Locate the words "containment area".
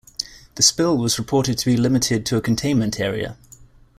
2.41-3.37